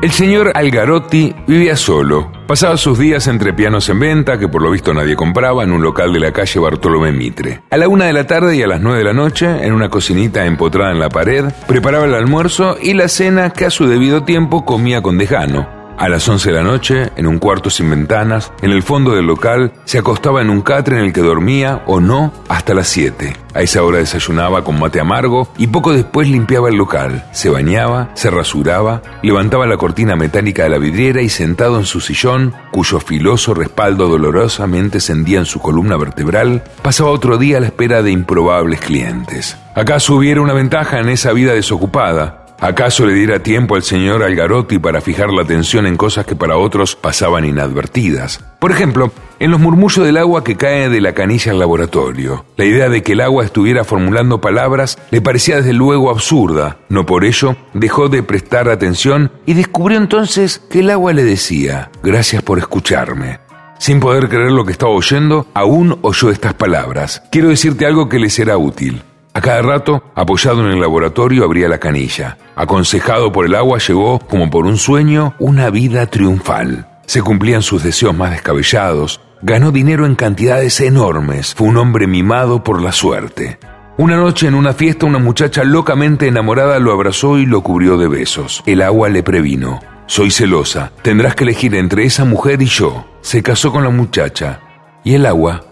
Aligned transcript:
El 0.00 0.12
señor 0.12 0.52
Algarotti 0.54 1.34
vivía 1.48 1.74
solo. 1.74 2.30
Pasaba 2.46 2.76
sus 2.76 3.00
días 3.00 3.26
entre 3.26 3.52
pianos 3.52 3.88
en 3.88 3.98
venta, 3.98 4.38
que 4.38 4.46
por 4.46 4.62
lo 4.62 4.70
visto 4.70 4.94
nadie 4.94 5.16
compraba, 5.16 5.64
en 5.64 5.72
un 5.72 5.82
local 5.82 6.12
de 6.12 6.20
la 6.20 6.30
calle 6.30 6.60
Bartolomé 6.60 7.10
Mitre. 7.10 7.62
A 7.68 7.76
la 7.76 7.88
una 7.88 8.04
de 8.04 8.12
la 8.12 8.24
tarde 8.24 8.54
y 8.54 8.62
a 8.62 8.68
las 8.68 8.80
nueve 8.80 8.98
de 8.98 9.04
la 9.04 9.12
noche, 9.12 9.66
en 9.66 9.72
una 9.72 9.88
cocinita 9.88 10.46
empotrada 10.46 10.92
en 10.92 11.00
la 11.00 11.08
pared, 11.08 11.46
preparaba 11.66 12.04
el 12.04 12.14
almuerzo 12.14 12.76
y 12.80 12.94
la 12.94 13.08
cena 13.08 13.50
que 13.50 13.64
a 13.64 13.70
su 13.70 13.88
debido 13.88 14.22
tiempo 14.22 14.64
comía 14.64 15.02
con 15.02 15.18
dejano. 15.18 15.77
A 15.98 16.08
las 16.08 16.28
11 16.28 16.50
de 16.50 16.56
la 16.56 16.62
noche, 16.62 17.10
en 17.16 17.26
un 17.26 17.40
cuarto 17.40 17.70
sin 17.70 17.90
ventanas, 17.90 18.52
en 18.62 18.70
el 18.70 18.84
fondo 18.84 19.16
del 19.16 19.26
local, 19.26 19.72
se 19.84 19.98
acostaba 19.98 20.40
en 20.40 20.48
un 20.48 20.62
catre 20.62 20.96
en 20.96 21.06
el 21.06 21.12
que 21.12 21.22
dormía, 21.22 21.82
o 21.86 21.98
no, 21.98 22.32
hasta 22.48 22.72
las 22.72 22.86
7. 22.86 23.34
A 23.52 23.62
esa 23.62 23.82
hora 23.82 23.98
desayunaba 23.98 24.62
con 24.62 24.78
mate 24.78 25.00
amargo 25.00 25.48
y 25.58 25.66
poco 25.66 25.92
después 25.92 26.28
limpiaba 26.28 26.68
el 26.68 26.76
local. 26.76 27.24
Se 27.32 27.50
bañaba, 27.50 28.10
se 28.14 28.30
rasuraba, 28.30 29.02
levantaba 29.24 29.66
la 29.66 29.76
cortina 29.76 30.14
metálica 30.14 30.62
de 30.62 30.68
la 30.68 30.78
vidriera 30.78 31.20
y 31.20 31.28
sentado 31.28 31.78
en 31.78 31.84
su 31.84 32.00
sillón, 32.00 32.54
cuyo 32.70 33.00
filoso 33.00 33.52
respaldo 33.52 34.06
dolorosamente 34.06 35.00
cendía 35.00 35.40
en 35.40 35.46
su 35.46 35.58
columna 35.58 35.96
vertebral, 35.96 36.62
pasaba 36.80 37.10
otro 37.10 37.38
día 37.38 37.56
a 37.56 37.60
la 37.60 37.66
espera 37.66 38.02
de 38.02 38.12
improbables 38.12 38.80
clientes. 38.80 39.56
¿Acaso 39.74 40.14
hubiera 40.14 40.40
una 40.40 40.52
ventaja 40.52 41.00
en 41.00 41.08
esa 41.08 41.32
vida 41.32 41.54
desocupada? 41.54 42.37
¿Acaso 42.60 43.06
le 43.06 43.14
diera 43.14 43.38
tiempo 43.40 43.76
al 43.76 43.84
señor 43.84 44.24
Algarotti 44.24 44.80
para 44.80 45.00
fijar 45.00 45.30
la 45.30 45.42
atención 45.42 45.86
en 45.86 45.96
cosas 45.96 46.26
que 46.26 46.34
para 46.34 46.56
otros 46.56 46.96
pasaban 46.96 47.44
inadvertidas? 47.44 48.44
Por 48.58 48.72
ejemplo, 48.72 49.12
en 49.38 49.52
los 49.52 49.60
murmullos 49.60 50.04
del 50.04 50.16
agua 50.16 50.42
que 50.42 50.56
cae 50.56 50.88
de 50.88 51.00
la 51.00 51.12
canilla 51.12 51.52
al 51.52 51.60
laboratorio. 51.60 52.44
La 52.56 52.64
idea 52.64 52.88
de 52.88 53.04
que 53.04 53.12
el 53.12 53.20
agua 53.20 53.44
estuviera 53.44 53.84
formulando 53.84 54.40
palabras 54.40 54.98
le 55.12 55.20
parecía 55.20 55.58
desde 55.58 55.72
luego 55.72 56.10
absurda. 56.10 56.78
No 56.88 57.06
por 57.06 57.24
ello 57.24 57.56
dejó 57.74 58.08
de 58.08 58.24
prestar 58.24 58.68
atención 58.68 59.30
y 59.46 59.54
descubrió 59.54 59.96
entonces 59.96 60.58
que 60.58 60.80
el 60.80 60.90
agua 60.90 61.12
le 61.12 61.22
decía, 61.22 61.92
gracias 62.02 62.42
por 62.42 62.58
escucharme. 62.58 63.38
Sin 63.78 64.00
poder 64.00 64.28
creer 64.28 64.50
lo 64.50 64.64
que 64.64 64.72
estaba 64.72 64.90
oyendo, 64.90 65.46
aún 65.54 65.96
oyó 66.02 66.30
estas 66.32 66.54
palabras. 66.54 67.22
Quiero 67.30 67.50
decirte 67.50 67.86
algo 67.86 68.08
que 68.08 68.18
le 68.18 68.30
será 68.30 68.58
útil. 68.58 69.02
A 69.38 69.40
cada 69.40 69.62
rato, 69.62 70.02
apoyado 70.16 70.62
en 70.62 70.72
el 70.72 70.80
laboratorio, 70.80 71.44
abría 71.44 71.68
la 71.68 71.78
canilla. 71.78 72.38
Aconsejado 72.56 73.30
por 73.30 73.46
el 73.46 73.54
agua, 73.54 73.78
llegó, 73.78 74.18
como 74.18 74.50
por 74.50 74.66
un 74.66 74.76
sueño, 74.78 75.36
una 75.38 75.70
vida 75.70 76.06
triunfal. 76.06 76.88
Se 77.06 77.22
cumplían 77.22 77.62
sus 77.62 77.84
deseos 77.84 78.16
más 78.16 78.32
descabellados. 78.32 79.20
Ganó 79.40 79.70
dinero 79.70 80.06
en 80.06 80.16
cantidades 80.16 80.80
enormes. 80.80 81.54
Fue 81.54 81.68
un 81.68 81.76
hombre 81.76 82.08
mimado 82.08 82.64
por 82.64 82.82
la 82.82 82.90
suerte. 82.90 83.60
Una 83.96 84.16
noche 84.16 84.48
en 84.48 84.56
una 84.56 84.72
fiesta 84.72 85.06
una 85.06 85.20
muchacha 85.20 85.62
locamente 85.62 86.26
enamorada 86.26 86.80
lo 86.80 86.90
abrazó 86.90 87.38
y 87.38 87.46
lo 87.46 87.62
cubrió 87.62 87.96
de 87.96 88.08
besos. 88.08 88.64
El 88.66 88.82
agua 88.82 89.08
le 89.08 89.22
previno. 89.22 89.78
Soy 90.06 90.32
celosa. 90.32 90.90
Tendrás 91.02 91.36
que 91.36 91.44
elegir 91.44 91.76
entre 91.76 92.02
esa 92.02 92.24
mujer 92.24 92.60
y 92.60 92.66
yo. 92.66 93.06
Se 93.20 93.44
casó 93.44 93.70
con 93.70 93.84
la 93.84 93.90
muchacha. 93.90 94.58
Y 95.04 95.14
el 95.14 95.26
agua 95.26 95.62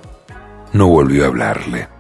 no 0.73 0.87
volvió 0.87 1.25
a 1.25 1.27
hablarle. 1.27 1.96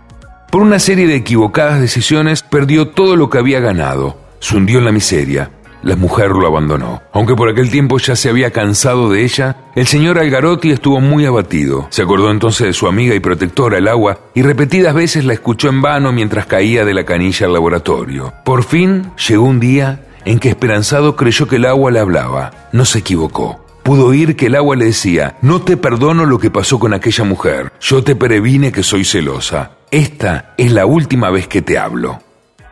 Por 0.57 0.63
una 0.63 0.79
serie 0.79 1.07
de 1.07 1.17
equivocadas 1.17 1.83
decisiones 1.83 2.43
perdió 2.43 2.89
todo 2.89 3.15
lo 3.15 3.29
que 3.29 3.37
había 3.37 3.61
ganado, 3.61 4.17
se 4.41 4.57
hundió 4.57 4.79
en 4.79 4.87
la 4.87 4.91
miseria. 4.91 5.51
La 5.83 5.97
mujer 5.97 6.31
lo 6.31 6.47
abandonó. 6.47 7.03
Aunque 7.13 7.35
por 7.35 7.51
aquel 7.51 7.71
tiempo 7.71 7.99
ya 7.99 8.17
se 8.17 8.31
había 8.31 8.51
cansado 8.53 9.11
de 9.11 9.23
ella, 9.23 9.59
el 9.75 9.87
señor 9.87 10.19
Algarotti 10.19 10.71
estuvo 10.71 10.99
muy 10.99 11.27
abatido. 11.27 11.89
Se 11.91 12.01
acordó 12.01 12.31
entonces 12.31 12.69
de 12.69 12.73
su 12.73 12.87
amiga 12.87 13.15
y 13.15 13.21
protectora, 13.21 13.77
el 13.77 13.87
agua, 13.87 14.19
y 14.35 14.41
repetidas 14.41 14.95
veces 14.95 15.27
la 15.27 15.35
escuchó 15.35 15.69
en 15.69 15.83
vano 15.83 16.11
mientras 16.11 16.47
caía 16.47 16.87
de 16.87 16.95
la 16.95 17.05
canilla 17.05 17.47
al 17.47 17.53
laboratorio. 17.53 18.33
Por 18.43 18.63
fin 18.63 19.11
llegó 19.29 19.45
un 19.45 19.61
día 19.61 20.07
en 20.25 20.39
que 20.39 20.49
esperanzado 20.49 21.17
creyó 21.17 21.47
que 21.47 21.57
el 21.57 21.67
agua 21.67 21.91
le 21.91 21.99
hablaba. 21.99 22.71
No 22.73 22.87
se 22.87 23.01
equivocó 23.01 23.67
pudo 23.87 24.07
oír 24.07 24.35
que 24.35 24.47
el 24.47 24.57
agua 24.57 24.75
le 24.75 24.87
decía, 24.87 25.37
no 25.43 25.63
te 25.63 25.77
perdono 25.77 26.27
lo 26.27 26.41
que 26.41 26.51
pasó 26.51 26.81
con 26.81 26.93
aquella 26.93 27.23
mujer, 27.23 27.73
yo 27.81 28.03
te 28.03 28.17
previne 28.17 28.73
que 28.73 28.83
soy 28.83 29.05
celosa, 29.05 29.76
esta 29.91 30.55
es 30.57 30.73
la 30.73 30.87
última 30.87 31.31
vez 31.31 31.47
que 31.49 31.63
te 31.63 31.79
hablo. 31.79 32.21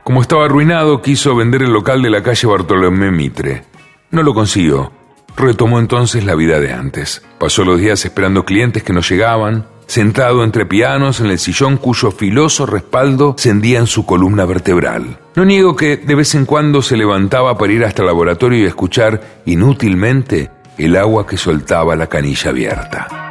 Como 0.02 0.20
estaba 0.20 0.44
arruinado, 0.44 1.00
quiso 1.00 1.34
vender 1.34 1.62
el 1.62 1.72
local 1.72 2.02
de 2.02 2.10
la 2.10 2.22
calle 2.22 2.46
Bartolomé 2.46 3.10
Mitre. 3.10 3.64
No 4.10 4.22
lo 4.22 4.34
consiguió. 4.34 4.92
Retomó 5.36 5.78
entonces 5.78 6.24
la 6.24 6.34
vida 6.34 6.60
de 6.60 6.72
antes. 6.72 7.24
Pasó 7.38 7.64
los 7.64 7.80
días 7.80 8.04
esperando 8.04 8.44
clientes 8.44 8.82
que 8.82 8.92
no 8.92 9.00
llegaban, 9.00 9.66
sentado 9.86 10.44
entre 10.44 10.66
pianos 10.66 11.20
en 11.20 11.26
el 11.26 11.38
sillón 11.38 11.76
cuyo 11.76 12.10
filoso 12.10 12.66
respaldo 12.66 13.34
cendía 13.38 13.78
en 13.78 13.86
su 13.86 14.04
columna 14.06 14.44
vertebral. 14.44 15.18
No 15.34 15.44
niego 15.44 15.74
que 15.74 15.96
de 15.96 16.14
vez 16.14 16.34
en 16.34 16.46
cuando 16.46 16.82
se 16.82 16.96
levantaba 16.96 17.56
para 17.56 17.72
ir 17.72 17.84
hasta 17.84 18.02
el 18.02 18.08
laboratorio 18.08 18.58
y 18.60 18.66
escuchar 18.66 19.42
inútilmente 19.46 20.50
el 20.78 20.96
agua 20.96 21.26
que 21.26 21.36
soltaba 21.36 21.96
la 21.96 22.08
canilla 22.08 22.50
abierta. 22.50 23.23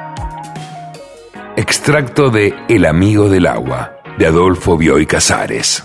Extracto 1.76 2.30
de 2.30 2.54
El 2.70 2.86
amigo 2.86 3.30
del 3.30 3.48
agua, 3.48 3.98
de 4.20 4.28
Adolfo 4.28 4.78
Bioy 4.78 5.08
Casares. 5.08 5.82